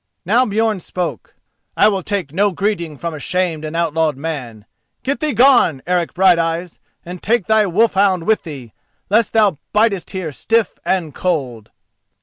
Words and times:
Now 0.25 0.45
Björn 0.45 0.81
spoke: 0.81 1.35
"I 1.77 1.87
will 1.87 2.01
take 2.01 2.33
no 2.33 2.51
greeting 2.51 2.97
from 2.97 3.13
a 3.13 3.19
shamed 3.19 3.63
and 3.63 3.75
outlawed 3.75 4.17
man. 4.17 4.65
Get 5.03 5.19
thee 5.19 5.31
gone, 5.35 5.83
Eric 5.85 6.15
Brighteyes, 6.15 6.79
and 7.05 7.21
take 7.21 7.45
thy 7.45 7.67
wolf 7.67 7.93
hound 7.93 8.23
with 8.23 8.41
thee, 8.41 8.73
lest 9.11 9.33
thou 9.33 9.59
bidest 9.73 10.09
here 10.09 10.31
stiff 10.31 10.79
and 10.83 11.13
cold." 11.13 11.69